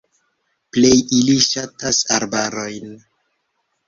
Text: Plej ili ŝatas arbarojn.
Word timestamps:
Plej 0.77 0.95
ili 1.17 1.35
ŝatas 1.47 1.99
arbarojn. 2.15 2.89